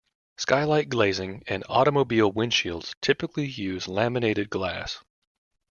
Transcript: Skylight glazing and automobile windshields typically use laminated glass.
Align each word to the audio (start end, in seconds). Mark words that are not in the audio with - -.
Skylight 0.39 0.89
glazing 0.89 1.43
and 1.45 1.63
automobile 1.69 2.33
windshields 2.33 2.95
typically 3.01 3.45
use 3.45 3.87
laminated 3.87 4.49
glass. 4.49 5.03